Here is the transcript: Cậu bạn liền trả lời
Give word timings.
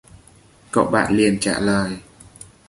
Cậu 0.71 0.85
bạn 0.85 1.17
liền 1.17 1.39
trả 1.39 1.59
lời 1.59 1.97